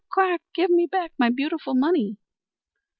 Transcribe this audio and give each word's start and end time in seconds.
quack! 0.11 0.41
Give 0.55 0.71
me 0.71 0.87
back 0.87 1.13
my 1.19 1.29
beautiful 1.29 1.75
money!" 1.75 2.17